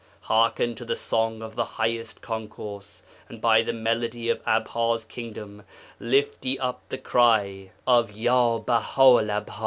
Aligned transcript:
'Hearken 0.21 0.73
to 0.73 0.83
the 0.83 0.95
song 0.95 1.43
of 1.43 1.55
the 1.55 1.63
Highest 1.63 2.23
Concourse, 2.23 3.03
and 3.29 3.39
by 3.39 3.61
the 3.61 3.71
melody 3.71 4.29
of 4.29 4.43
Abha's 4.45 5.05
Kingdom 5.05 5.63
lift 5.99 6.43
ye 6.43 6.57
up 6.57 6.81
the 6.89 6.97
cry 6.97 7.69
of 7.85 8.09
"Ya 8.11 8.57
Baha 8.57 8.99
'ul 8.99 9.27
Abha!" 9.29 9.59